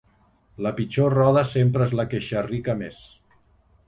La 0.67 0.71
pitjor 0.77 1.13
roda 1.19 1.43
sempre 1.51 1.85
es 1.87 1.93
la 1.99 2.05
que 2.13 2.21
xerrica 2.29 2.75
més. 2.81 3.03